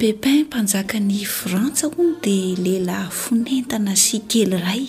[0.00, 4.84] pepin mpanjaka ny frantsa ho dia lehilahy finentana sy kely ray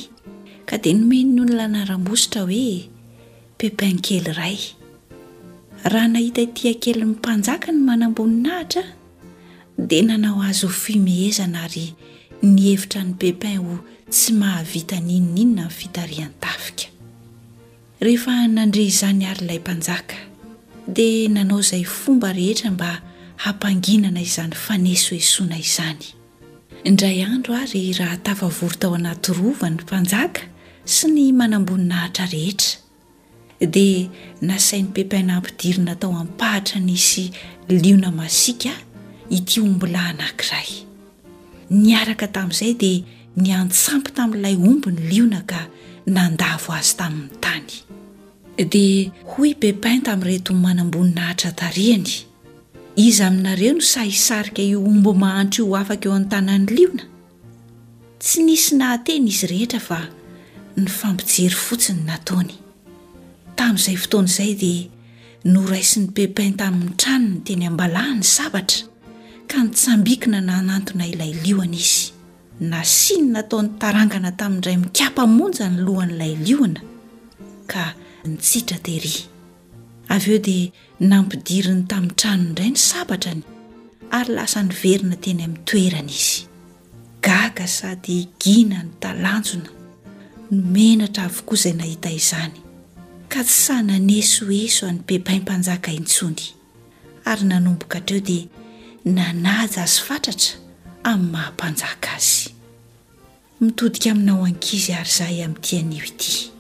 [0.63, 2.88] ka dia nomeny ny olona narambositra hoe
[3.59, 4.55] pepin kely ray
[5.91, 8.83] raha nahita itia kely 'ny mpanjaka ny manamboninaahitra
[9.75, 11.85] dia nanao azo ho fimehezana ary
[12.47, 13.75] ni hevitra ny pepin ho
[14.16, 16.88] tsy mahavita ninna inona iny fitarian'nytafika
[18.07, 20.16] ehefa nandre izany ary ilay mpanjaka
[20.95, 23.10] dia nanao izay fomba rehetramba
[23.44, 26.03] hampanginana izany fanesoesona izany
[26.89, 30.42] indray andro ary raha tafavory tao anaty rova ny mpanjaka
[30.94, 34.03] sy ny manamboninahitra rehetra dia
[34.48, 37.25] nasain'ny pepina ampidirina tao ampahitra nisy
[37.70, 38.73] liona masiaka
[39.36, 40.70] iti ombolay anankiray
[41.83, 42.98] niaraka tamin'izay dia
[43.42, 45.59] ny antsampy tamin'ilay ombo ny liona ka
[46.16, 47.70] nandavo azy taminy tany
[48.72, 49.02] dia
[49.33, 52.14] hoy pepiin tamin'retony manamboninahitra tariany
[52.95, 57.03] izy aminareo no sahisarika io ombo mahantro io afaka eo an'ny-tany any liona
[58.20, 60.02] tsy nisy nahatena izy rehetra fa
[60.78, 62.52] ny fampijery fotsiny nataony
[63.56, 64.89] tamin'izay fotoana izay dia
[65.45, 68.86] no raisy ny pepin tamin'ny trano ny teny ambalahiny savatra
[69.48, 72.11] ka nitsambikina na anantona ilay lioana izy
[72.59, 76.80] na siny nataon'ny tarangana taminidray mikapamonja ny lohan'ilay liona
[77.67, 77.95] ka
[78.28, 79.30] nitsitra tehrya
[80.14, 80.72] avy eo dia
[81.08, 83.44] nampidiri ny tamin'ny tranony indray ny sabatra ny
[84.17, 86.42] ary lasa nyverina teny amin'ny toerana izy
[87.23, 89.70] gaga sady gina ny talanjona
[90.52, 92.58] nomenatra avokoa izay nahita izany
[93.32, 96.45] ka tsy sananeso eso any pebaimpanjaka intsony
[97.26, 98.45] ary nanomboka htreo dia
[99.05, 100.55] nanaja azy fatratra
[101.04, 102.44] amin'ny mahampanjaka azy
[103.61, 106.52] mitodika aminao ankizy ary izahay amin'nyitianio ity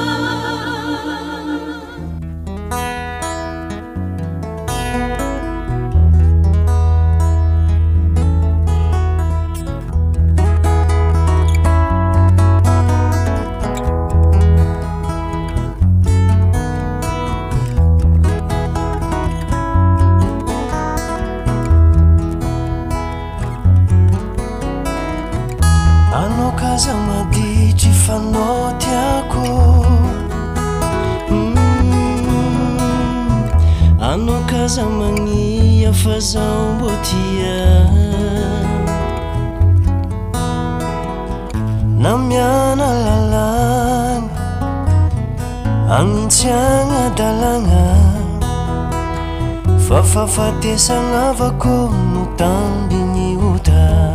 [50.35, 51.69] fatesanavako
[52.13, 54.13] no tambi gny ota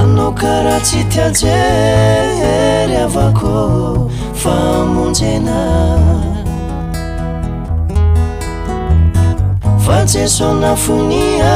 [0.00, 3.52] anao karah tsy tiajery avako
[4.46, 5.58] amonjna
[9.86, 11.54] fajeso nafonia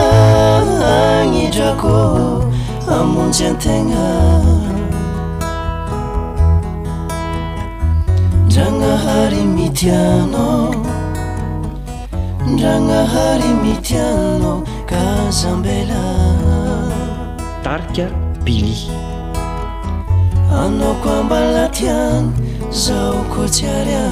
[1.21, 1.97] anidrako
[2.97, 4.07] amonjyantegna
[8.47, 10.75] ndra nahary mityanao
[12.53, 16.03] ndranahary mityanao kazambela
[17.65, 18.07] tarika
[18.45, 18.77] pili
[20.63, 22.33] anaoko ambalatiany
[22.85, 24.07] zaokociarea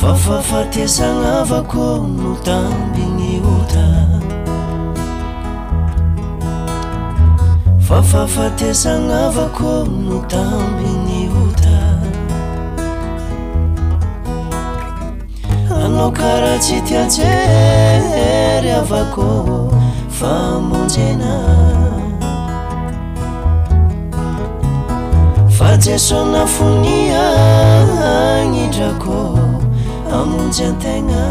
[0.00, 1.86] vafafatesana avako
[2.16, 3.86] no tambi gny ota
[7.86, 9.70] fafafatesana avako
[10.08, 11.78] no tambi gny ota
[15.84, 19.28] anao karaha tsy tiajery avako
[20.16, 21.32] famonjena
[25.84, 27.22] jeso nafonya
[28.10, 29.38] anindrako
[30.16, 31.22] amonjyantegna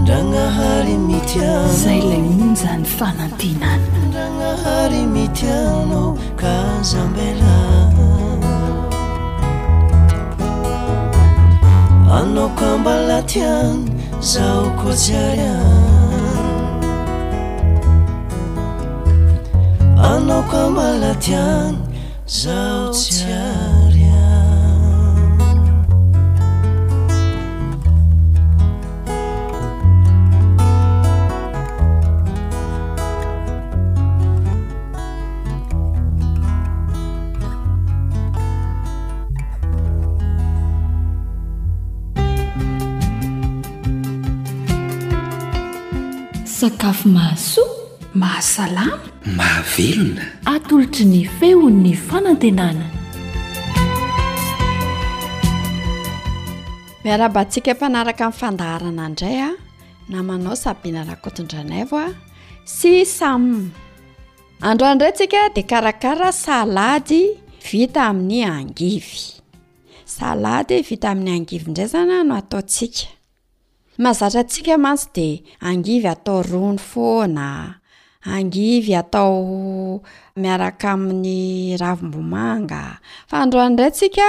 [0.00, 1.50] ndra nahary mitya
[1.80, 6.02] zay lay monjny fanantinana ndra nahary mity ano
[6.40, 7.54] kazambela
[12.18, 13.82] anaoko ambalatiany
[14.30, 15.77] zao kotsy aya
[20.06, 21.78] anaoka mbala tiany
[22.26, 24.28] zao tsy jary a
[46.56, 47.70] sakafo mahasoa
[48.20, 52.86] mahasalana mahavelona atolotry ny feo'ny fanantenana
[57.04, 59.50] miara-batsika mpanaraka amin'ny fandaharana indray a
[60.08, 62.08] na manao sabianaraha kotondranayvo a
[62.64, 63.44] sy sam
[64.60, 67.22] androandray tsika dia karakara salady
[67.70, 69.24] vita amin'ny angivy
[70.04, 73.06] salady vita amin'ny angivy indray izany no ataotsika
[74.02, 77.48] mahazatra antsika mantsy dia angivy atao rony fo na
[78.36, 79.34] angivy atao
[80.36, 82.82] miaraka amin'ny ravimbomanga
[83.28, 84.28] fa androandray sika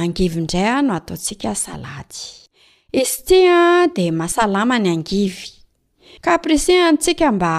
[0.00, 2.20] angivy ndraya ah no ataosika saady
[3.00, 5.48] izy tya ah de mahasalama ny angivy
[6.24, 7.52] kaprisintsika mba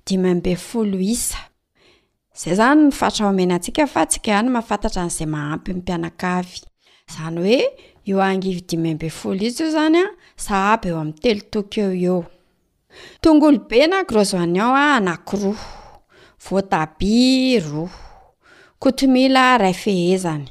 [0.07, 1.41] dimambe folo isa
[2.41, 5.97] zay zany araena sikaaaantazay mahampya
[7.09, 7.65] zany hoe
[8.11, 10.05] eo angividimymbe folo izy io zany a
[10.45, 12.19] sa aby eo amin'ny telo tok eo eo
[13.23, 15.57] tongolobe na grosoanon a anakiroa
[16.45, 17.93] voatabi roa
[18.83, 20.47] koto mila ray fehezany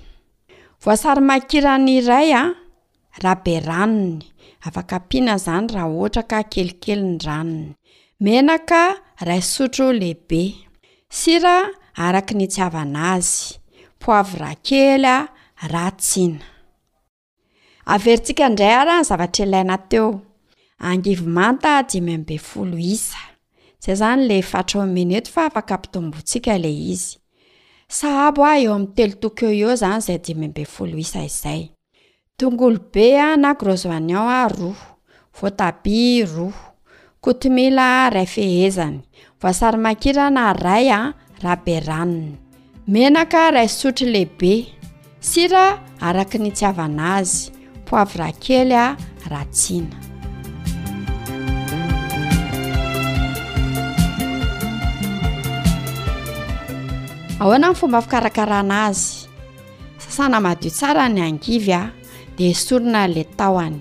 [0.83, 2.43] voasary makirany iray a
[3.24, 4.19] raha be ranony
[4.67, 7.69] afaka mpiana zany raha ohatra ka kelikely ny ranony
[8.24, 8.81] menaka
[9.27, 10.41] ray sotro lehibe
[11.10, 11.55] sira
[12.05, 13.38] araky ny tsiavana azy
[14.01, 15.17] poivra kely a
[15.67, 16.46] ra tsina
[17.86, 20.22] averintsika ndray ara ny zavatra ilaina teo
[20.79, 23.17] angivomanta dimymbe folo isa
[23.79, 27.17] zay zany le fatrameneto fa afaka mpitombontsika le izy
[27.88, 30.67] sahabo a eo ami'ytelo tok eo o zany zayimymbe
[30.98, 31.70] isiay
[32.38, 34.75] tonglobea na grosoinon a roa
[35.41, 36.74] voatabi roa
[37.22, 39.00] kotmila ray fehezany
[39.41, 42.36] vsary makirana ray a rabe ranony
[42.93, 44.83] enaka ay sotry leibe
[45.24, 47.48] sira araka ny tsyavana azy
[47.88, 48.86] poivra kely a
[49.32, 49.96] ratsina
[57.39, 59.32] ahoana n fomba fikarakaranazy
[60.03, 61.84] sasana madio tsara ny angivy a
[62.36, 63.80] di isorina lay tahoany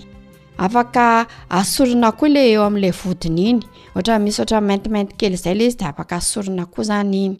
[0.62, 1.26] afaka
[1.58, 3.60] asorona koa la eo amin'ilay vodiny iny
[3.98, 7.34] ohatra misy ohatra maintimaintykely zay ley izy de afaka asorona koa izany iny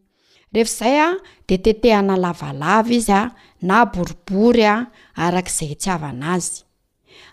[0.55, 1.17] rehefaizay a
[1.47, 3.35] de tetehana lavalava izy a
[3.69, 6.63] na boribory a arak'izay tsy ava na azy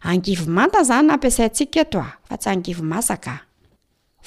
[0.10, 3.34] angivo manta izany nampiasay ntsika eto a fa tsy hangivo masaka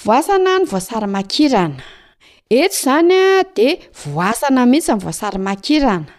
[0.04, 1.82] voasana ny voasary makirana
[2.58, 3.68] eto izany a de
[4.12, 6.12] voasana mihitsy ny voasary makirana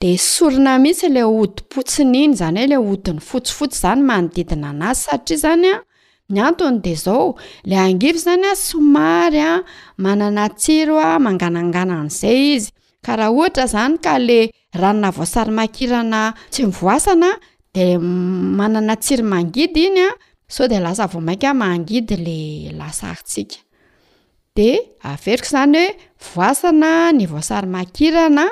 [0.00, 5.38] de sorina mihitsy le hodimpotsiny iny zany hoe la hodiny fotsifotsy zany manodidina an'azy satria
[5.42, 5.74] zanya
[6.32, 7.34] ny antony de zao
[7.68, 9.62] le angify zany a somary a
[10.04, 12.70] manana tsiro a mangananganan'zay izy
[13.38, 14.38] ohtra zany kale
[14.88, 16.22] anna voasary makirana
[16.54, 19.22] sy ivoasanadeiry
[21.66, 22.00] aniy
[23.44, 25.90] inyaaiaveik zany oe
[26.34, 28.44] voasana ny voasary makirana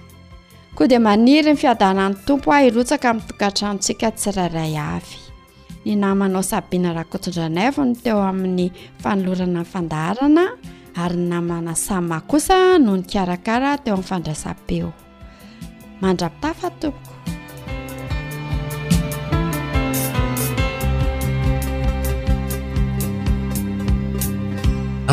[0.74, 5.25] koa dia maniry ny fiadanany tompo a irotsaka mintogatranotsika tsirairay avy
[5.86, 8.66] ny namanao sabiana raha kotondranay vo no teo amin'ny
[9.02, 10.44] fanolorana ny fandaharana
[11.02, 14.90] ary ny namana sama kosa noho ny karakara teo amin'ny fandrasa-peo
[16.02, 17.14] mandrapitafa tompoko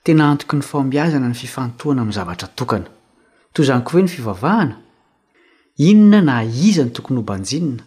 [0.04, 2.88] tena antoky ny faombiazana ny fifantoana amin'ny zavatra tokana
[3.54, 4.76] toyizany koava oe ny fivavahana
[5.90, 7.82] inona na izany tokony ho banjinina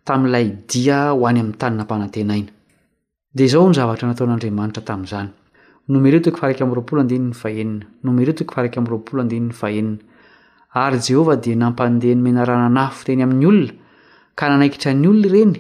[0.07, 4.45] tam'ilay dia hoany am'ny tanynapanantenaiadnantao'adaatra
[10.79, 13.73] ta'oyehova d nampandeh nea nateny amin'ny olona
[14.39, 15.55] ka nanaikitra ny olna ireny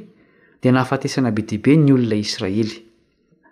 [0.62, 2.76] de nahafatesana be deibe ny olona israely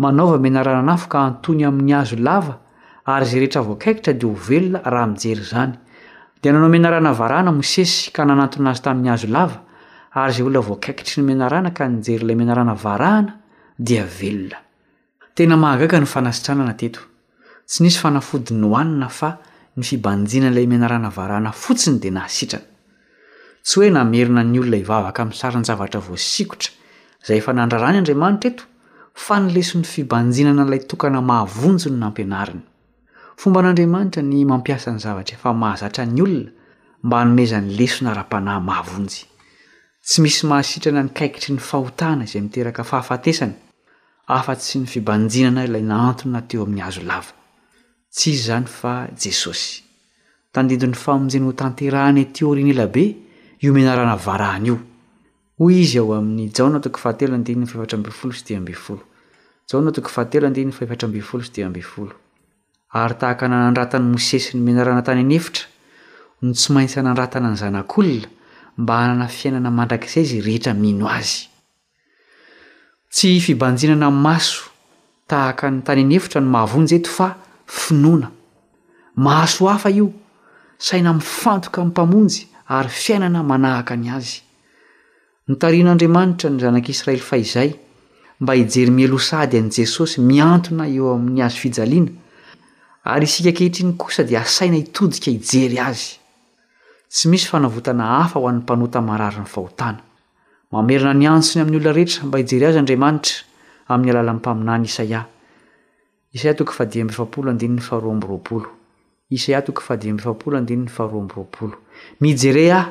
[0.00, 2.54] manaova minarana nafo ka antony amin'ny azo lava
[3.04, 5.74] ary zay rehetra voakaikitra di o velona raha ijey zany
[6.42, 9.60] dnanao mnaana varana mosesy ka nanaton azy tamin'ny azo laa
[10.22, 13.32] ary zay olna voakaiitry ny mnaana ka nijerylay mnarana varahana
[13.78, 17.00] diaveonatenahaaga ny fanasitranana teto
[17.66, 19.08] tsy nisy fanafodinyoaia
[27.54, 28.56] ayanydnyra
[29.24, 32.64] fa ny leson'ny fibanjinana lay tokana mahavonjy no nampianarana
[33.40, 36.50] fomba an'andriamanitra ny mampiasan'ny zavatra efa mahazatra n'ny olona
[37.06, 39.20] mba nomezan'ny lesona ara-panahy mahavonjy
[40.08, 43.52] tsy misy mahasitrana nykaikitry ny fahotana izay itekaaaaesny
[44.36, 47.02] afa-sy ny fibanjnana ilay naona teo amin'ny azo
[48.14, 49.82] ts izy zany fa jesosy
[50.52, 53.04] tdin'ny famonjenyhotanterahany torinelabe
[53.66, 54.76] ionana vaahanyio
[55.60, 59.00] hoy izy ao amin'ny jaonatok ahateodfeatraamoo s di aoo
[59.70, 62.14] zao no toko fahatelo andeha ny fahefatra amben folo sy de ambefolo
[63.00, 65.64] ary tahaka nanandratany mosesy ny menarana tany any efitra
[66.44, 68.28] ny tsy maintsy hanandratana ny zanak'olona
[68.80, 71.38] mba hanana fiainana mandrakiza zy rehetra mino azy
[73.14, 74.58] tsy fibanjinana n'maso
[75.30, 77.28] tahaka ny tany any efitra ny mahavonjy eto fa
[77.80, 78.28] finoana
[79.24, 80.08] mahaso hafa io
[80.88, 82.38] saina mifantoka amin'nympamonjy
[82.76, 84.34] ary fiainana manahaka any azy
[85.48, 87.70] nytarian'andriamanitra ny zanak'israely faizay
[88.40, 92.10] mba ijery mielosady n' jesosy miantona eo amin'ny azo fijaliana
[93.12, 96.06] ary isikakehitriny kosa di asaina itoika ijery azy
[97.12, 100.00] tsy misy fanavotana hafa ho an'ny mpanotamarary ny fahotana
[100.72, 103.34] mamerina nyansony amin'ny olona rehetra mba ijery azy andriamanitra
[103.92, 105.20] ami'ny alalan'ny mpaminany isaia
[106.36, 108.68] isaia tok fadimbifapolo andinyy faroamby roapolo
[109.36, 111.76] isaia tok fadi mbfapolo andinyny faroamby ropolo
[112.20, 112.86] mijee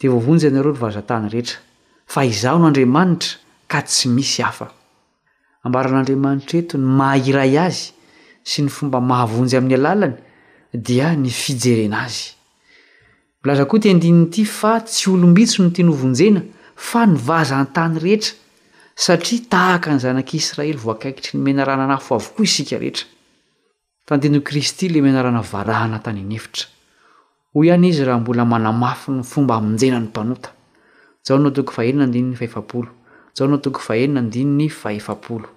[0.00, 1.56] deonjy naeoeno adamanitra
[3.68, 4.66] ka tsy misy hafa
[5.66, 7.90] ambaran'andriamanitra eto ny mahairay azy
[8.50, 10.14] sy ny fomba mahavonjy amin'ny alalany
[10.86, 12.20] dia ny fijerena azy
[13.42, 16.42] milaza koa ti ndinin'ity fa tsy olombitso no tiany hovonjena
[16.88, 18.32] fa nivazan-tany rehetra
[19.04, 23.06] satria tahaka ny zanak'israely voakaikitry ny menarana nafo avokoa isika rehetra
[24.08, 26.66] tandino kristy le menarana varahana tanyneitra
[27.52, 30.50] hoy iany izy raha mbola manamafy ny fomba amonjena ny mpanota
[31.30, 32.86] ao nao tokfahelna ndinny ah
[33.38, 35.48] zao no toko fahenona ndininy fahefapolo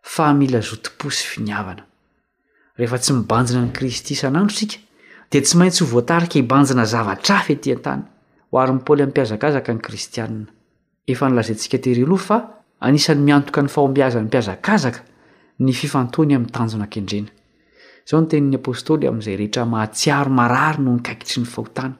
[0.04, 4.78] ma zotomo sy finianaehefa tsy mibanjina ny kristy isan'andro sika
[5.32, 8.02] di tsy maintsy ho voatarika hibanjina zavatra af etyantany
[8.52, 10.46] ho ary npoly ampiazakazaka ny kristianna
[11.12, 12.38] efa nylazantsika teriloa fa
[12.88, 15.00] anisan'ny miantoka ny fahombiaza ny mpiazakazaka
[15.64, 17.28] ny fifantony am'nytanjona akndrena
[18.10, 21.96] zao ny tennyapôstôly amn'zay rehetra mahatsiaro marary noho nkaikitry ny fahotana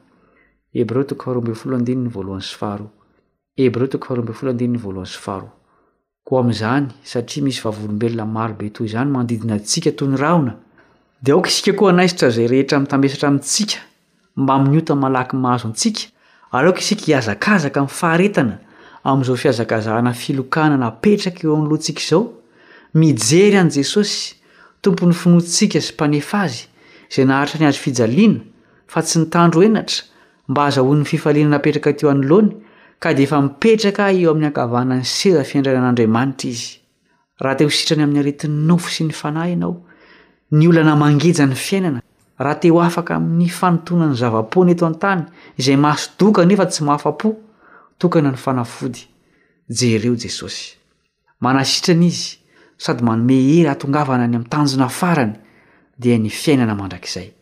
[6.24, 10.54] ko am'izany satria misy vavolombelona marobe toy zany mandidina tsika toyny rahona
[11.20, 13.78] di ak isika koa naiztra zay rehetramtaesatra aitsika
[14.42, 16.04] mba min ota malaky mahazo sika
[16.56, 18.56] ar ak isika hiazakazka m'fhaena
[19.10, 22.22] am'zao fiazakazahana fiokana napetraka eonlotsik zao
[22.98, 24.16] mijery an' jesosy
[24.82, 26.56] tompon'ny finotsika sy mpanef azy
[27.14, 28.38] zay nahaitra ny azo fijaliana
[28.92, 30.00] fa tsy nytandroenatra
[30.50, 32.48] mba azao'ny fifaliana naperaka onloa
[32.98, 36.68] ka diefa mipetrakah eo amin'ny akavana ny sera fiandranan'andriamanitra izy
[37.42, 39.74] raha teo sitrany amin'ny aretin'ny nofo sy ny fanahy ianao
[40.52, 42.00] ny onana mangeja ny fiainana
[42.44, 45.22] raha teo afaka amin'ny fanotonany zavapony eto antany
[45.60, 47.28] izay maso doka nefa tsy mafapo
[47.98, 49.02] tokana ny fanafody
[49.68, 50.64] jereo jesosy
[51.44, 52.30] manasitrany izy
[52.84, 55.34] sady manome hera atongavana ny am'n tanjona farany
[56.02, 57.32] d ny fiainanaandrakzayhs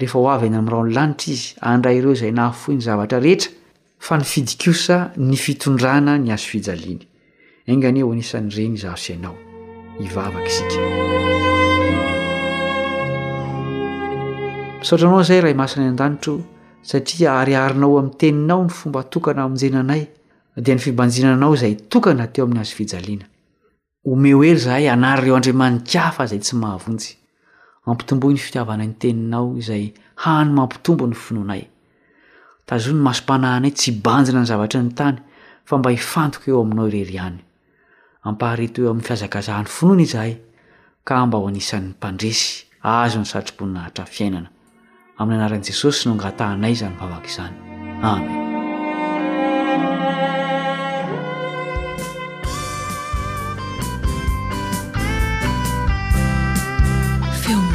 [0.00, 3.52] rehefa hoavy eny amin'nyra any lanitra izy andray ireo zay nahafoy ny zavatra rehetra
[3.98, 7.02] fa ny fidikiosa ny fitondrana ny azo fijaliany
[7.68, 9.36] aingany he hoanisan'ny reny zasianao
[10.06, 10.72] ivavaka sik
[14.80, 16.34] misaotranao zay rahay masany an-danitro
[16.90, 20.02] satria ariarinao amin'ny teninao ny fomba tokana hamonjenanay
[20.64, 23.26] di ny fibanjinanao zay tokana teo amin'ny azo fijaliana
[24.04, 27.19] ome oery zahay anary reo andriamani kafa zay tsy mahavonjy
[27.90, 29.90] mampitombo ny fitiavana ny teninao izay
[30.22, 31.62] hany mampitombo ny finoanay
[32.66, 35.18] tazoa ny masom-panahinay tsy banjina ny zavatra ny tany
[35.66, 37.40] fa mba hifantoky eo aminao ireri iany
[38.30, 40.32] ampaharito e amn'ny fihazagazahan'ny finoana izahay
[41.04, 44.48] ka mba ho anisany mpandrisy azo ny satro-poninahatra fiainana
[45.20, 47.56] amn'ny anaran'i jesosy no angatahanay zany vavaky izany
[48.00, 48.39] a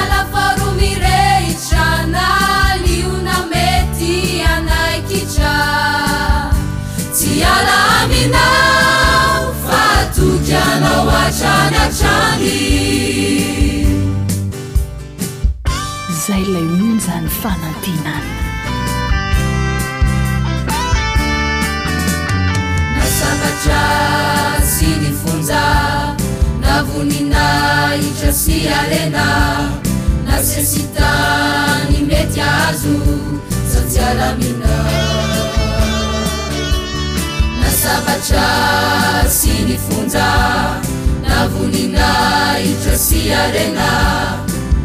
[0.00, 2.28] alafaro mirehitra na
[2.84, 4.20] liona mety
[4.54, 5.56] anaikitra
[7.16, 8.44] tsy alamina
[9.68, 12.54] fatokyanao atranyatrany
[16.24, 18.32] zay lay nonjany fanantinany
[23.76, 25.42] aaar synyfon
[27.96, 29.72] icrasi arena
[30.26, 31.12] na sesita
[31.90, 32.96] ni mety azu
[33.72, 34.84] sotyalaminao
[37.60, 40.28] na sabacha si nifunza
[41.26, 42.08] na vunina
[42.70, 43.88] itrasi arena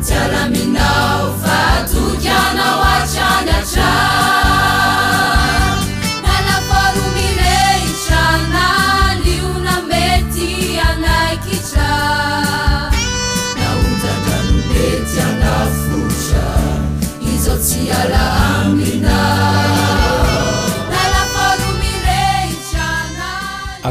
[0.07, 4.50] talaminao fatukyana wachanyaca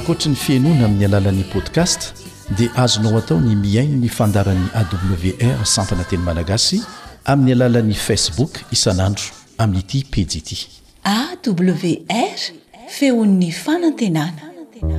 [0.00, 2.00] akoatra ny fiainoana amin'ny alalan'i podcast
[2.56, 6.80] dia azonao atao ny miain ny fandaran'ny awr sanpana teny managasy
[7.24, 9.24] amin'ny alalan'ny facebook isanandro
[9.58, 12.36] amin'nyity piji ity awr
[12.98, 14.96] feon'ny fanantenanaeypii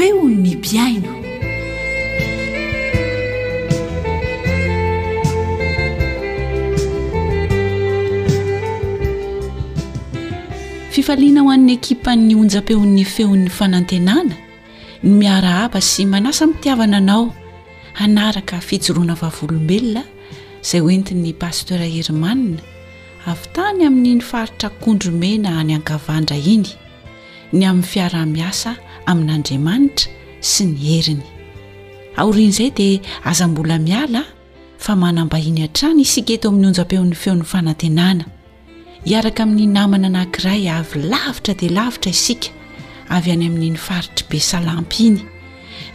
[0.00, 1.10] feon'ny biaina
[10.90, 14.36] fifaliana ho an'ny ekipa ny onjam-peon'ny feon'ny fanantenana
[15.04, 17.24] ny miara haba sy manasa mitiavana anao
[18.04, 20.02] anaraka fijoroana vavolombelona
[20.64, 22.62] izay hoentin'ny pastera herimanna
[23.32, 26.68] avy tany amin'ny nyfaritra kondromena ny angavandra iny
[27.52, 28.72] ny amin'ny fiara-miasa
[29.10, 30.10] amin'andriamanitra
[30.50, 31.28] sy ny heriny
[32.16, 34.22] aorian' izay dia aza mbola miala
[34.84, 38.24] fa manambahiny ha-trany isika eto amin'ny onjam-peon'ny feon'ny fanantenana
[39.08, 42.50] hiaraka amin'ny namana anankiray avy lavitra dia lavitra isika
[43.16, 45.20] avy any amin'n'iny faritry be salampy iny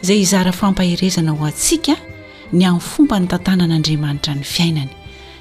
[0.03, 1.95] izay izara fampaherezana ho antsika
[2.55, 4.93] ny ain'ny fomba ny tantanan'andriamanitra ny fiainany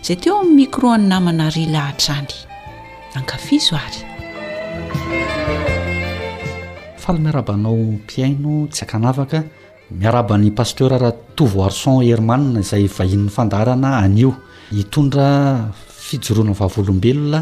[0.03, 2.33] izay teo amin'ny mikro any namana ryla hatrany
[3.19, 4.01] ankafizo ary
[7.05, 9.39] fala miarabanao mpiaino tsy akanavaka
[10.01, 14.31] miarabany paster rah tovoarson herimanina izay vahin'ny fandarana anio
[14.79, 15.27] hitondra
[16.07, 17.41] fijoroana vavolombelona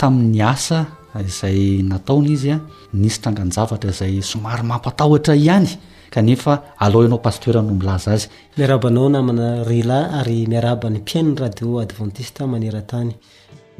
[0.00, 0.78] tamin'ny asa
[1.30, 1.58] izay
[1.92, 2.56] nataona izya
[3.00, 5.70] nisy tranganjavatra izay somary mampatahotra ihany
[6.14, 6.52] kanefa
[6.84, 13.12] alao inao paster no milaza azy miarabanao namina rela ary miarabany mpiainony radio adventiste maneran-tany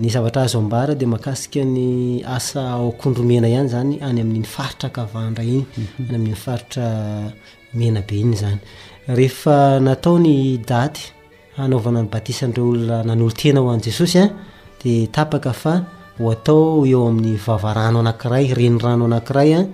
[0.00, 5.44] ny zavatra azo ambara di mahakasika ny asa aakondro mena hany zany any aminnfaritra kaavandra
[5.44, 7.28] inyy'airae
[9.12, 9.86] mhm.
[9.86, 10.32] iataony
[10.68, 10.96] dat
[11.56, 14.24] anaovanany batisanr olna nanolotena hoanjesosya
[15.14, 15.74] daaka fa
[16.20, 19.66] oatao eo amin'ny vavarano anakiray renirano anakiraya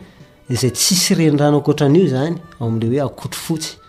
[0.51, 3.79] zay tsisy renyrano akotran'io zany o am'le hoe akotro fotsy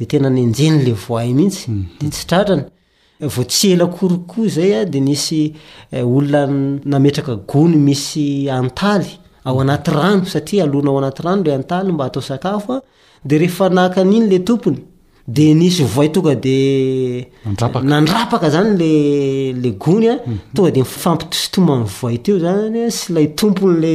[0.00, 1.82] d tena any njeny la voay mihitsy mhm.
[2.00, 2.64] de tsy tratrany
[3.34, 5.52] vo tsy ela korikoa zay a dea nisy
[5.92, 6.40] eh, olona
[6.92, 9.08] nametraka gony misy antaly
[9.44, 12.80] ao anaty rano satria alohana ao anaty rano ley antaly mba atao sakafo a
[13.28, 14.78] de rehefa nahaka an'iny la tompony
[15.36, 20.14] de nisy vay tonga denandrapaka zany lele gonya
[20.54, 23.94] tonga de fampistomanyay to zanyy sy lay tompon'le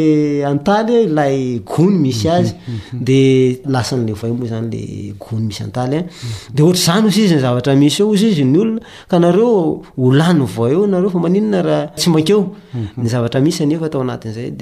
[0.49, 2.61] ataly lay gony misy azy mhm.
[2.67, 2.77] mhm.
[2.93, 3.01] mhm.
[3.07, 4.81] delaan'le a moa zanyle
[5.23, 5.99] gony misy aly
[6.55, 11.61] deharzanyosy izy ny zavatra misy eo zy izy ny olona ka nareo olanyoy nareofa aia
[11.67, 12.41] ra tsy akeo
[12.97, 14.61] ny zavatra misy aefaatao anat'zay d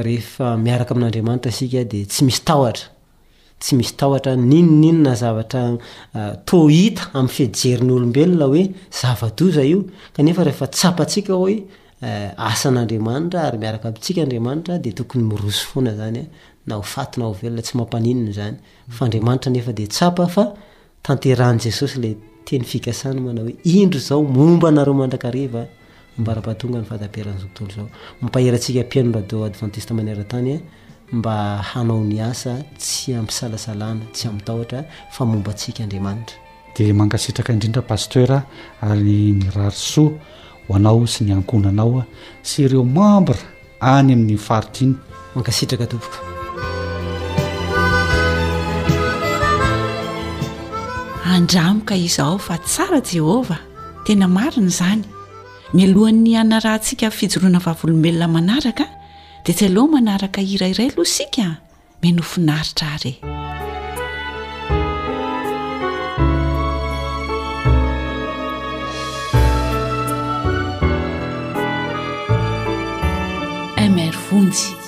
[0.00, 2.86] rehefa miaraka amin'n'andriamanitra sika de tsy misy taotra
[3.60, 8.62] tsy misy taotra ninoninonazavatratôita ah, am'ny fijerin'olombelona hoe
[9.00, 9.80] zavadoza io
[10.16, 11.56] kanefa rehfa tsapatsikaoe
[12.02, 14.94] eh, asan'andriamanitra ary miaraka itsika andriamanira dyoy
[21.02, 22.08] anedstntrahan'jesosy la
[22.46, 25.64] teny fiasanyna hoe indro zao momba nareo mandrakareva
[26.18, 30.60] mbarapahatonga ny fahataperan'izao tontolo zao mampaherantsika mpianoro deo advantiste maneran-tanya eh,
[31.12, 36.36] mba hanao ni asa tsy ampisalasalana tsy amtahtra fa momba ntsika andriamanitra
[36.76, 38.30] dia mankasitraka indrindra pasteur
[38.80, 40.02] ary ny rariso
[40.66, 42.08] ho anao sy nyankonanaoa eh,
[42.42, 43.38] sy ireo mambra
[43.80, 44.94] any amin'ny faritra iny
[45.34, 46.18] mankasitraka topoka
[51.24, 53.58] andramoka izao fa tsarajehova
[54.04, 55.04] tena mainyzany
[55.72, 58.84] milohan'ny anna rahantsika fijoroana vavolombelona manaraka
[59.44, 61.46] dia tsy aloa manaraka irairay losika
[62.02, 63.16] minofinaritra ry
[73.96, 74.80] mar vonyankf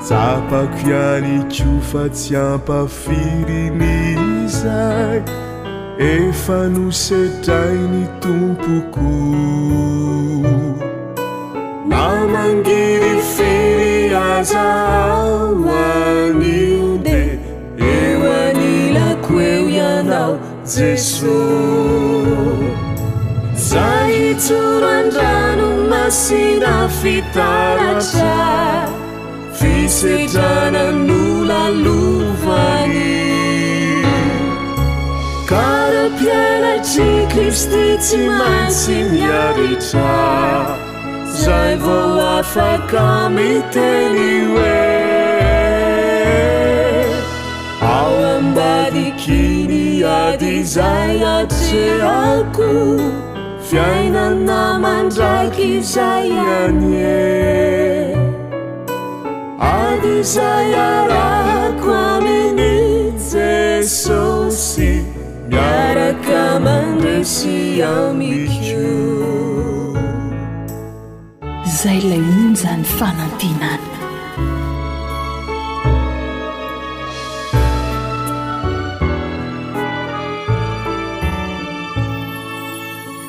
[0.00, 5.20] zapaco iani ciofatiampa filini zay
[5.98, 9.08] efa no setainy tompoco
[20.68, 21.40] jeso
[23.68, 28.34] zay itsorandrano masina fitaratsa
[29.60, 33.20] fisetrana nolalovani
[35.50, 40.12] karapianatri kristisy maisi miaritra
[41.42, 41.98] zay vo
[42.38, 43.06] afaka
[43.38, 44.30] miteni
[44.68, 44.77] oe
[48.96, 52.68] ikiny ady izay attserako
[53.68, 56.30] fiainana mandraiky izay
[56.62, 56.98] any e
[59.60, 62.70] ady izay arako ami ny
[63.32, 64.90] jesosy
[65.50, 68.94] miaraka mandrasiamiro
[71.66, 73.97] izay lay inzany fanantinany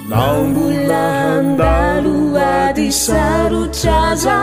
[0.09, 4.41] nao mbola andalo adi sarotraza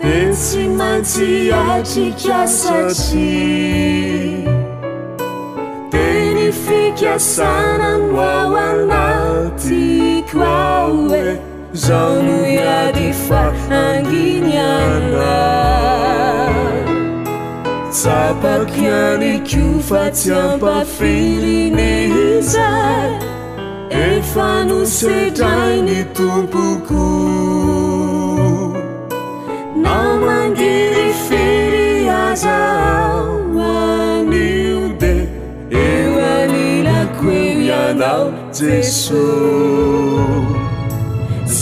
[0.00, 3.46] de sy mantsiatri kasati
[5.92, 11.24] teny fikasanamoao annatikoau e
[11.84, 15.36] zao no iadi fahanginyana
[18.00, 22.68] sapakyani kio fasy ampafilinihiza
[24.06, 27.06] efa no setrai ny tompoko
[29.84, 35.12] nao mangiry firiazao mamio de
[35.86, 38.26] eo anila ko e hianao
[38.58, 40.48] jesos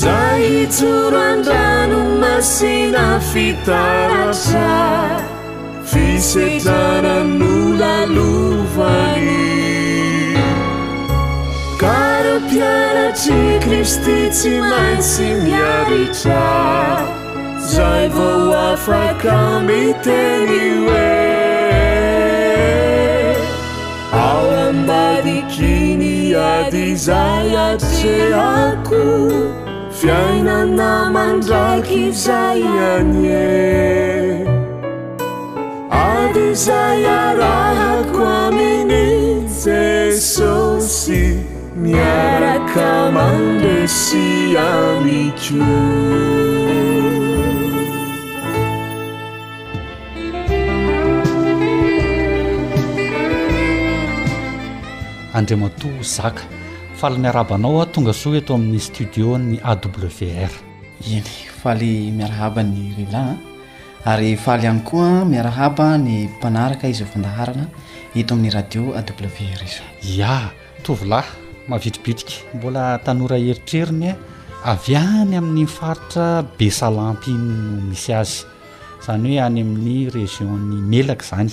[0.01, 4.69] zay itjoro andrano masina fitarsa
[5.91, 9.46] fisetrana nolalovai
[12.59, 16.47] iaratri kristici maisi miaritra
[17.73, 21.09] zay voafakaomiteiwe
[24.29, 26.15] alambadikini
[26.57, 29.01] adi zayacrerako
[30.01, 33.47] fiaina namandraki vzaianye
[36.07, 39.03] adi zayarahako amini
[39.65, 41.36] jesosi
[41.77, 45.37] miaraka mandesilamik
[55.37, 56.49] andri mato zaka
[56.97, 60.53] faly miarabanao a tonga soa eto amin'ny studiony awr
[61.13, 61.29] eny
[61.63, 63.37] faly miarahaba ny relaa
[64.09, 67.69] ary faly ihany koa miarahaba ny mpanaraka izy o fandaharana
[68.17, 69.85] eto amin'ny radio awr izy
[70.21, 70.49] ya
[70.83, 74.15] tovylaha mahavitribitrika mbola tanora heritrerinya
[74.65, 77.41] avy any amin'ny faritra besalampin
[77.91, 78.45] misy azy
[79.07, 81.53] zany hoe any amin'ny région ny melaka zany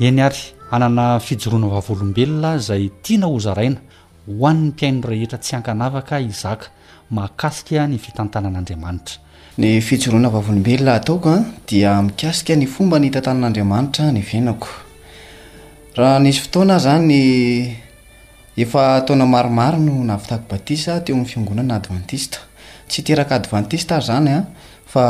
[0.00, 3.80] eny ary anana fijoroana vaovolombelona zay tiana hozaraina
[4.26, 6.66] hoan'ny mpiaino rehetra tsy akanavaka izaka
[7.10, 9.18] mahakasika ny fitantanan'andriamanitra
[9.58, 14.68] ny fijoroana vaovlombelona ataoko a ah, dia mikasika ny fomba ny hitantanan'andriamanitra ny vainako
[15.96, 17.79] raha nisy fotoana zany
[18.62, 22.38] efa taona maromaro no navitako batisa teo amin'ny fiangonana advantista
[22.88, 24.42] tsy teraka advantista zany a ah,
[24.92, 25.00] fa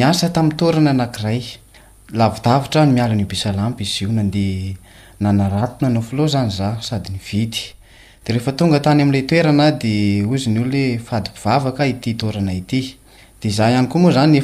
[0.00, 1.42] naa tamtorana naiay
[2.12, 4.76] lavitavitra no miala ny bisalampy izy io nandeh
[5.20, 7.74] nanarato na anao filo zany za sady ny vity
[8.26, 12.96] de rehefa tonga tany am'lay toerana de oznyo le fadympivavaka ity torana ity
[13.40, 14.40] deza ihayaaeyneany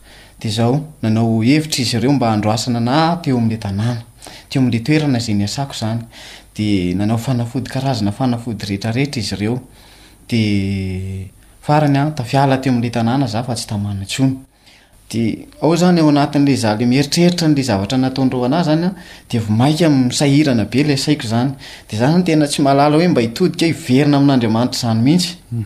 [0.41, 3.19] de zao nanao hevitra izy ireo mba adroaateoal
[13.01, 14.39] alaaofnadyaze
[15.19, 18.89] eoozyaaat'le zale mieritreritra nle zavatranatondraoanay zanya
[19.31, 21.51] deva maika misahirana be la asaiko zany
[21.89, 25.65] de zany tena tsy malala hoe mba hitodikao iverina amin'n'andriamanitra zany mihitsy mhm.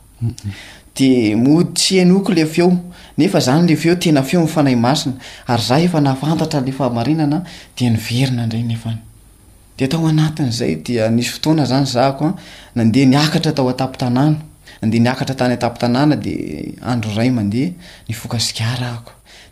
[0.93, 2.69] de modytsy hanoko le feo
[3.17, 5.15] nefa zany le feo tena feo nifanay masina
[5.47, 7.39] ary zah efa nahafantatra le fahmarinana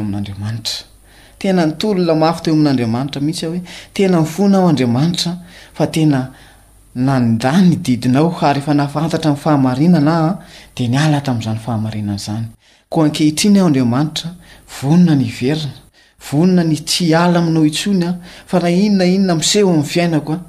[0.03, 0.90] amin'andriamanitra
[1.41, 3.61] tena nytolona mafy teo amin'n'andriamanitra mihitsy ahhoe
[3.95, 5.31] tena mifona ao andriamanitra
[5.77, 6.19] fa tena
[7.07, 10.31] nannda ny didinao haryhefa nahafantatra amn'ny fahamarinana aha
[10.75, 12.45] de nyala ta amn'izany fahamarinana zany
[12.91, 14.29] ko ankehitrina ao andriamanitra
[14.77, 15.71] vonona ny iverina
[16.27, 18.11] vonona ny tsy ala aminao itsonya
[18.49, 20.39] fa nah inona inona miseho amn'ny fiainako a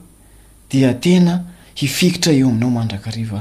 [0.71, 1.35] dia tena
[1.81, 3.41] hifikitra eo aminao mandrakariva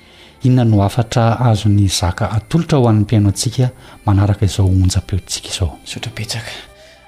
[0.43, 3.69] inona no afatra azo ny zaka atolotra ho an'ny mpiaino antsika
[4.05, 6.51] manaraka izao onjam-peontsika izao sotrapetsaka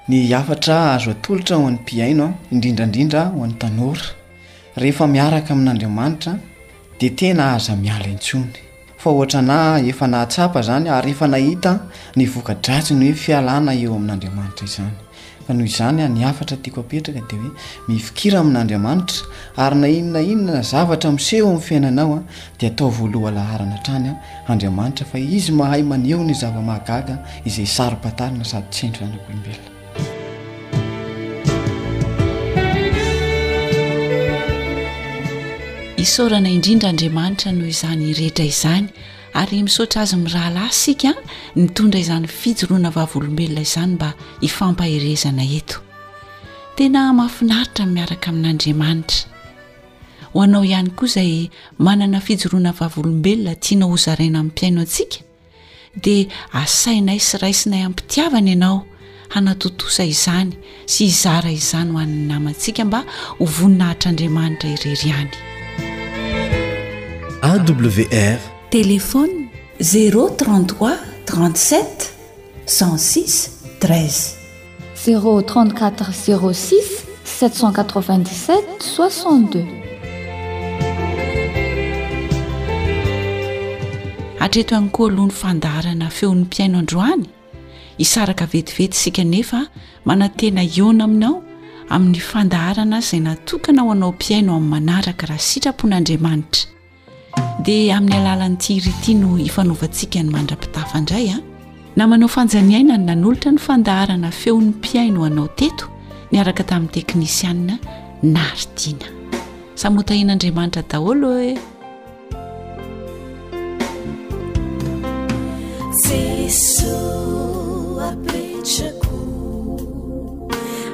[0.08, 4.06] ny afatra azo atolotra ho an'ny mpiaino indrindraindrindra ho an'ny tanora
[4.76, 6.32] rehefa miaraka amin'andriamanitra
[7.00, 8.52] dia tena aza miala intsony
[8.98, 9.56] fa ohatra na
[9.90, 11.72] efa nahatsapa zany ary efa nahita
[12.16, 15.03] ny voka-dratsi ny hoe fialana eo amin'andriamanitra izyzany
[15.46, 17.50] fa noho izany aniafatra ah, tiako apetraka dia hoe
[17.88, 19.26] mifikira amin'andriamanitra
[19.56, 24.08] ary na inonainona na zavatra miseho amin'ny fiainanao ah, a de atao voaloha laharana trany
[24.08, 27.16] a ah, andriamanitra fa izy mahay maneho ny zava-mahagaga
[27.48, 29.72] izay saro -patarina sady tsy haindro zanakolombelona
[36.04, 38.86] isorana indrindra andriamanitra noho izany irehetra izany
[39.34, 41.12] ary misaotra azy mi rahalahy sika
[41.56, 45.78] nitondra izany fijoroana vavolombelona izany mba hifampaherezana eto
[46.76, 49.26] tena mahafinaritra miaraka amin'andriamanitra
[50.32, 55.18] ho anao ihany koa izay manana fijoroana vavolombelona tianao hozaraina amin'nympiaino antsika
[56.04, 56.30] dea
[56.62, 58.78] asainay sy raisinay amimpitiavana ianao
[59.34, 60.54] hanatotosa izany
[60.86, 63.02] sy hizara izany ho an'ny namantsika mba
[63.38, 65.30] hovoninahitr'aandriamanitra ireri any
[67.50, 69.46] awr telefôny
[69.78, 70.98] 033
[71.30, 72.10] 37
[72.66, 76.08] s6 13 z34
[76.54, 76.72] 06
[77.24, 79.64] 797 62
[84.40, 87.24] atreto hany koa loha ny fandarana feon'ny mpiaino androany
[87.98, 89.60] hisaraka vetivety sika nefa
[90.06, 91.34] manan-tena iona aminao
[91.94, 96.73] amin'ny fandahrana izay natokana aho anao mpiaino amin'ny manaraka raha sitrapon'andriamanitra
[97.64, 101.40] dia amin'ny alala nyitiriti no ifanaovantsika ny mandra-pitafaindray a ah.
[101.98, 105.86] na manao fanjaniaina ny nanolotra ny fandaharana feo n'ny mpiaino hoanao teto
[106.32, 107.76] niaraka tamin'ny teknisianna
[108.34, 109.08] naaridina
[109.74, 111.58] samotahin'andriamanitra daholo eh?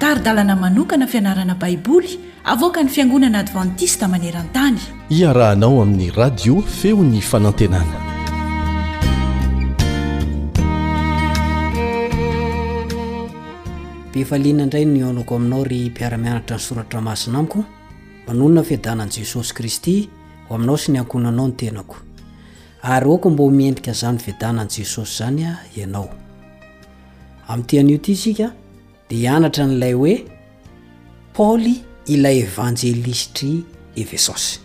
[0.00, 4.78] tadaamanokana fianarana baiboly avoka ny fiangonana advantista maneran-tany
[5.10, 7.98] iarahanao amin'ny radio feo ny fanantenana
[14.12, 17.64] pifaliana indray nionako aminao ry mpiaramianatra ny soratra masina amiko
[18.26, 20.08] manonona fiadanan'i jesosy kristy
[20.48, 21.96] ho aminao sy ny ankonanao ny tenako
[22.82, 26.08] ary oko mbô mientika nzany vidanany jesosy zany a ianao
[27.48, 28.48] amin'ityan'io ity isika
[29.08, 30.14] dea hianatra n'ilay hoe
[31.36, 31.74] paoly
[32.14, 33.54] ilay evangelistry
[34.02, 34.58] efesosy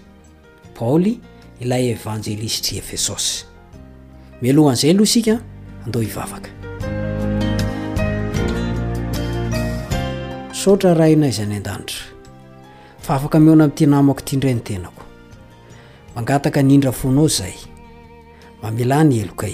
[0.78, 1.14] paoly
[1.62, 3.46] ilay evangelistra efesosy
[4.42, 5.36] milohan'izay aloha isika
[5.86, 6.50] andeo hivavaka
[10.62, 12.06] sotra raha ina izyany an-danitra
[13.06, 15.04] fa afaka mihona amin'ty anamako ty indray ny tenako
[16.16, 17.54] mangataka nindra foanao zay
[18.68, 19.54] amilay ny elokay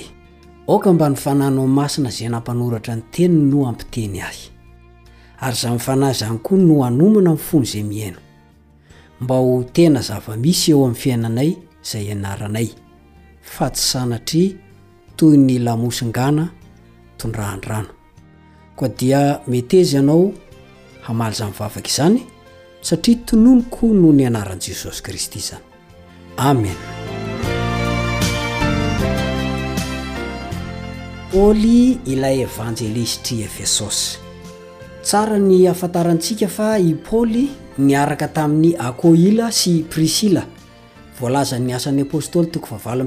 [0.67, 4.39] ooka mba ny fanahynao masina izay nampanoratra ny tenyy no ampiteny ahy
[5.39, 8.19] ary za nifanahy izany koa no hanomana minnyfony izay mihaino
[9.21, 11.51] mba ho tena zavamisy eo amin'ny fiainanay
[11.83, 12.69] izay ianaranay
[13.41, 14.57] fa tsy sanatry
[15.15, 16.49] toy ny lamosingana
[17.17, 17.91] tondran-drano
[18.75, 20.33] koa dia metezy ianao
[21.01, 22.21] hamaly za nivavaka izany
[22.81, 25.61] satria tononoko noho ny anaran'i jesosy kristy izany
[26.37, 27.02] amena
[31.33, 34.17] paoly ilay evangelistra i efesosy
[35.03, 37.45] tsara ny afantarantsika fa i paoly
[37.89, 40.43] niaraka tamin'ny akoila sy prisila
[41.19, 42.99] voalazan'ny asan'ny apostoly toko fl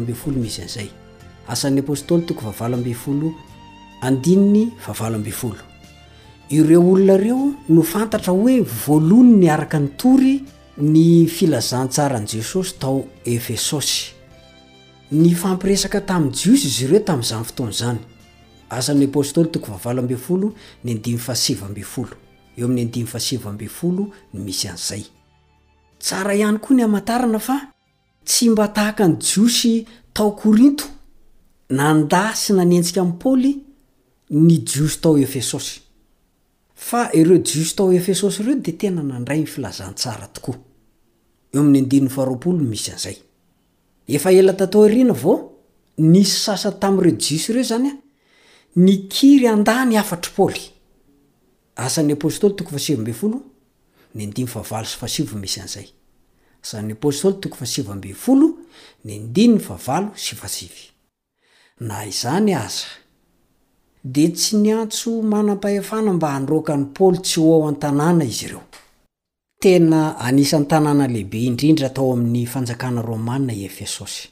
[0.00, 0.88] nfolo miz an'zay
[1.54, 3.32] asan'ny apostoly toko aolo
[4.08, 5.16] andininy avafolo
[6.56, 7.40] ireo olonareo
[7.74, 8.56] no fantatra hoe
[8.86, 10.34] voaloany nyaraka ny tory
[10.92, 14.19] ny filazantsarani jesosy tao efesosy
[15.10, 17.98] ny fampiresaka tam'ny jiosy izy ireo tam'zany fotoanazanyn'ystte'y
[24.32, 24.46] n
[24.94, 25.04] ay
[26.00, 27.58] tra ihany koa ny aantarana fa
[28.24, 29.84] tsy mba tahaka ny jiosy
[30.14, 30.84] tao korinto
[31.68, 33.50] nanda sy nanentsika amn'ny paly
[34.30, 35.80] ny jiosy tao efesôsy
[36.74, 40.58] fa ireo jios tao efesosy ireo de tena nandray ny filazantsara tokoa'y
[44.06, 45.50] efa ela tatao rina vao
[45.98, 47.92] nisy sasa tamin'ireo jisy ireo zany a
[48.84, 50.64] nikiry an-dany afatry paoly
[51.76, 52.98] asan'ypstlmsyys
[61.88, 62.86] na izany aza
[64.14, 68.60] dia tsy niantso manam-pahefana mba handroaka ny paoly tsy ho ao an-tanàna izy ireo
[69.62, 74.22] tena anisan'ny tanàna lehibe indrindra atao amin'ny fanjakana romana i efesosy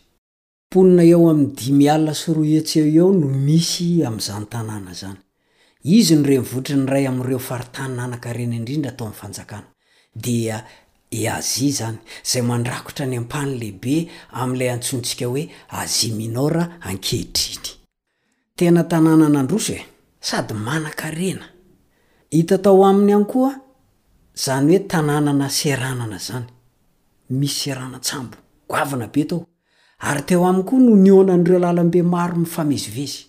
[0.71, 5.19] ponina eo amin'ny dimyalina soro iats e eo no misy amin'izany tanàna zany
[5.97, 9.69] izy ny remivolitra ny ray amiireo faritanina anaka rena indrindra atao amin'ny fanjakana
[10.25, 10.57] dia
[11.23, 11.99] iazi zany
[12.31, 13.95] zay mandrakotra ny ampany lehibe
[14.41, 15.43] amin'ilay antsontsika hoe
[15.83, 17.67] azi minora ankehitriny
[18.59, 19.83] tena tanàna nandroso e
[20.29, 21.47] sady mananka rena
[22.35, 23.53] hita tao aminy hany koa
[24.45, 26.47] zany hoe tananana seranana zany
[27.39, 28.37] misy seranatsambo
[28.73, 29.41] gavana be tao
[30.09, 33.25] ary teo ay koa no nonanyre lalambe maro mifamezna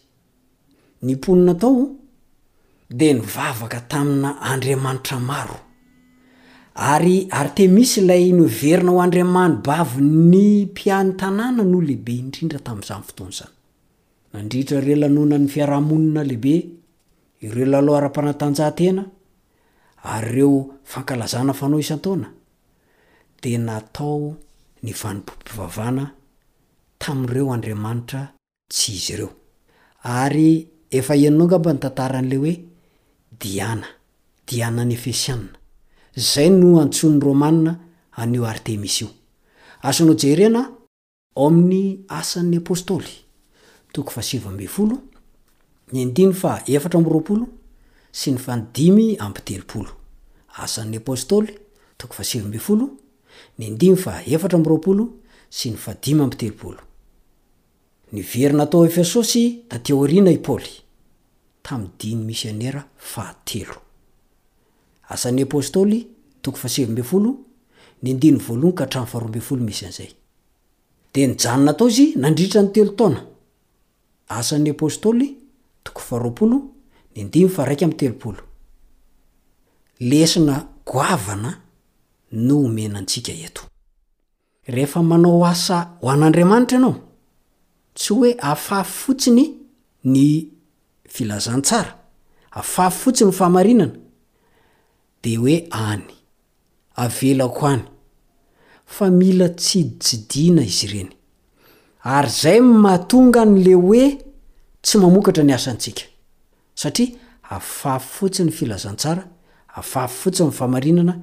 [9.02, 10.72] admanie
[11.92, 13.54] idrindra tamzany fotoanzany
[14.34, 16.56] nandritra re lanonany fiarahmonina lebe
[17.46, 19.04] ire laloara-panatanjahatena
[20.04, 22.32] ary ireo fankalazana fanao isantaona
[23.42, 24.36] de natao
[24.84, 26.12] ni vanimpompivavana
[27.00, 28.34] tamin'ireo andriamanitra
[28.72, 29.32] tsy izy ireo
[30.04, 32.54] ary efa ianinao ngamba ny tantaran'le hoe
[33.42, 33.88] diana
[34.48, 35.52] dianany efesianna
[36.16, 37.72] zay no antsonny romanna
[38.12, 39.10] anio artemisy io
[39.90, 40.62] asanao jerena
[41.36, 43.10] omin'ny asan'ny apôstôly
[43.94, 44.96] toko fa sivambe folo
[45.92, 47.46] ny andino fa efatra m'roapolo
[48.12, 49.90] sy ny fandimy ampitelopolo
[50.60, 51.54] asan'ny apôstôly
[51.98, 52.86] toko fasivimbefolo
[53.60, 55.06] ny ndimy faefatra myroapolo
[55.50, 56.54] sy ny iyeooy
[58.34, 60.32] verina tao efesôsy da na lyny e
[62.50, 62.72] eo
[66.50, 68.16] oiaon
[68.78, 70.12] karaofahroabolo iyay
[71.44, 72.92] yanonatao iy nandriritra ny telo
[74.30, 75.28] onasn'ny atôly
[75.84, 76.58] too faoaolo
[77.16, 78.40] ny ndimy fa raika mi'ny telopolo
[80.00, 80.56] lesina
[80.86, 81.52] goavana
[82.32, 83.64] no omenantsika eto
[84.68, 86.96] rehefa manao asa ho an'andriamanitra anao
[87.96, 89.44] tsy hoe ahafafy fotsiny
[90.14, 90.24] ny
[91.14, 91.92] filazantsara
[92.52, 93.96] ahafafy fotsiny fahamarinana
[95.24, 96.06] de hoe any
[96.96, 97.84] avelako any
[98.86, 101.12] fa mila tsidisidiana izy ireny
[102.04, 104.04] ary izay mahatonga n' le hoe
[104.84, 106.04] tsy mamokatra ny asantsika
[106.82, 107.16] satria
[107.56, 109.24] ahfafy fotsiny filazantsara
[109.80, 111.16] ahfafy fotsiny ny famarinana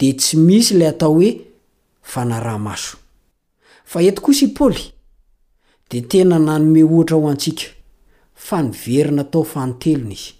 [0.00, 1.30] de tsy misy ilay atao hoe
[2.12, 2.94] fanarahmaso
[3.90, 4.84] fa eto kosa i paoly
[5.90, 7.66] dea tena nanome ohitra ho antsika
[8.46, 10.30] fanoverina tao fanotelona izy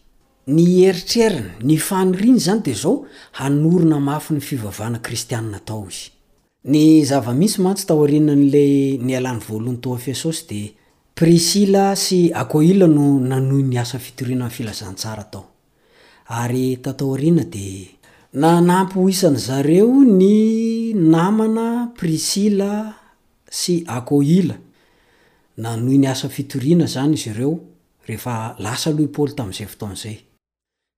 [0.57, 2.97] ny eritrerina ny fanoriany izany dia zao
[3.39, 6.07] hanorona mafy ny fivavana kristianna tao izy
[6.73, 8.75] ny zava-mihisy mantsy tao rina n'lay
[9.07, 10.61] ny alany voalohany to efesosy di
[11.19, 15.45] prisila sy akoila no nanoy ny asa fitoriana a filazantsara atao
[16.41, 17.65] ary tataorina de
[18.43, 19.89] nanampy isan'zareo
[20.19, 20.35] ny
[21.13, 21.67] namana
[21.99, 22.71] prisila
[23.61, 24.55] sy akoila
[25.63, 27.53] nanoi ny asa fitoriana zany izy ireo
[28.09, 30.17] rehefalasa lopaly tami'izay foton'zay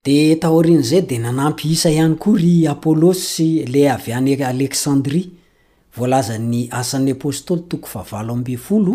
[0.06, 5.28] de taoriana zay de nanampy isa ihany kory apôlôsy sy le avy any alesandria
[5.96, 8.94] volazany asan'ny apôstoly toko faavalo ambfolo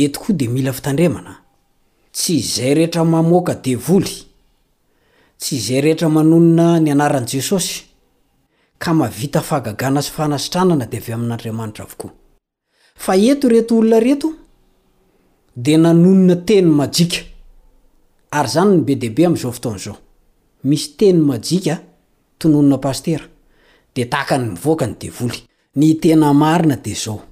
[0.00, 1.36] eto koa de mila fitandremanaa
[2.12, 4.12] tsy izay rehetra mamoaka devoly
[5.38, 7.74] tsy izay rehetra manonona ny anaran' jesosy
[8.82, 12.10] ka mavita faagagana sy fanasitranana de avy amin'n'andriamanitra avokoa
[13.04, 14.28] fa eto reto olona reto
[15.64, 17.18] de nanonona teny majika
[18.38, 19.96] ary zany ny be dehibe amn'izao fotaon'izao
[20.68, 21.74] misy teny majika
[22.38, 23.26] tononona pastera
[23.94, 25.38] de tahaka ny mivoaka ny devoly
[25.80, 27.31] ny tena marina de zao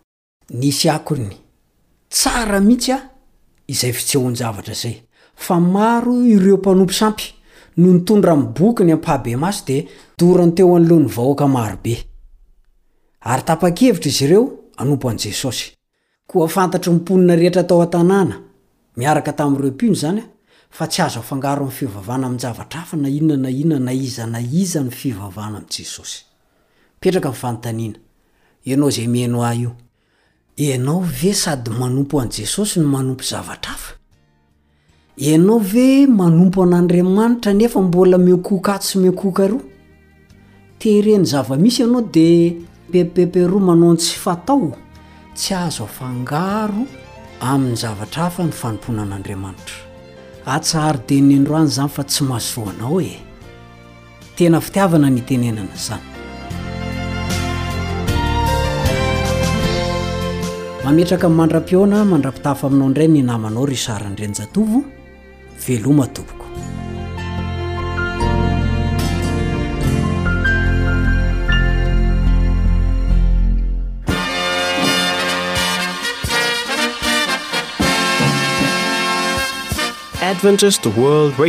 [0.49, 1.27] nisy akny
[2.09, 2.99] tsara mihitsy a
[3.67, 5.01] izay fitsehonzavatra zay
[5.35, 7.33] fa maro ireo mpanompo sampy
[7.77, 9.87] no niton ra mibokyny ampahbe maso di
[10.17, 14.43] doranteo anloha ny vahoaka marobeta-kevitry izy ireo
[14.77, 15.71] anompo anjesosy
[16.27, 18.35] koa fantatry miponina rehetra atao a-tanàna
[18.97, 20.23] miaraka tamireo pino zany a
[20.69, 24.89] fa tsy azo afangaro amfivavahna amijavatra afa na iona na iona naiza na iza ny
[24.91, 26.23] fivavahna am jesosy
[30.63, 33.93] ianao ve sady manompo an' jesosy ny manompo zavatra afa
[35.17, 39.61] ianao ve manompo an'andriamanitra nefa mbola mekoka ao sy mekoka roa
[40.79, 42.51] tehreny zavamisy ianao dia
[42.91, 44.75] pepipepy roa manao n tsy fatao
[45.35, 46.85] tsy azo afangaro
[47.41, 49.75] amin'ny zavatra afa ny fanompona an'andriamanitra
[50.45, 53.17] atsaarydeny androany zany fa tsy mazoanao e
[54.35, 56.10] tena fitiavana nytenenana zany
[60.85, 64.83] mametraka mandram-piona mandrapitafo aminao indray ny namanao ry saranydrenjatovo
[65.67, 66.51] veloma tompokoad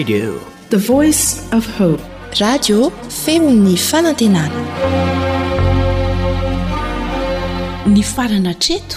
[0.04, 0.32] di
[0.68, 1.96] the voice f hoe
[2.40, 2.90] radio
[3.24, 4.60] femo'ny fanantenana
[7.86, 8.96] ny farana treto